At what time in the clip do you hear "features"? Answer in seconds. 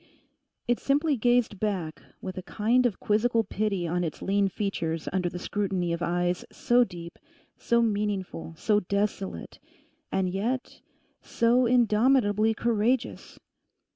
4.47-5.07